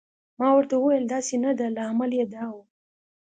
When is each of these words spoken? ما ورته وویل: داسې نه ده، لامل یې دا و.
ما 0.39 0.47
ورته 0.55 0.75
وویل: 0.77 1.05
داسې 1.13 1.35
نه 1.43 1.51
ده، 1.57 1.65
لامل 1.77 2.11
یې 2.19 2.25
دا 2.33 2.45
و. 2.53 2.57